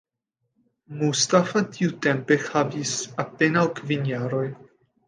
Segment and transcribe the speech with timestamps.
[1.01, 4.47] Mustafa tiutempe havis apenaŭ kvin jaroj.